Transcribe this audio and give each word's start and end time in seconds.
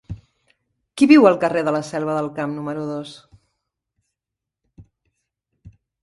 Qui 0.99 1.07
viu 1.09 1.27
al 1.31 1.35
carrer 1.43 1.61
de 1.67 1.73
la 1.75 1.81
Selva 1.89 2.15
del 2.19 2.29
Camp 2.39 2.55
número 2.59 2.85
dos? 2.87 3.11